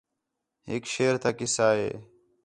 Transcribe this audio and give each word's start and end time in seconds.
ہِک 0.69 0.83
شیر 0.93 1.15
تا 1.21 1.29
قصہ 1.39 1.67
ہِے 1.79 1.89